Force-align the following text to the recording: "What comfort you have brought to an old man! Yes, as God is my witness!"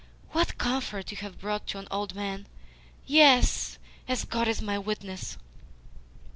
"What 0.31 0.57
comfort 0.57 1.11
you 1.11 1.17
have 1.17 1.39
brought 1.39 1.67
to 1.67 1.77
an 1.77 1.87
old 1.91 2.15
man! 2.15 2.47
Yes, 3.05 3.77
as 4.07 4.25
God 4.25 4.47
is 4.47 4.59
my 4.59 4.79
witness!" 4.79 5.37